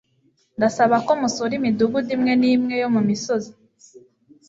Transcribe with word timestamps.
Ndasaba 0.57 0.95
ko 1.05 1.11
musura 1.21 1.53
imidugudu 1.59 2.09
imwe 2.15 2.33
nimwe 2.41 2.73
yo 2.81 2.87
mumisozi 2.93 3.51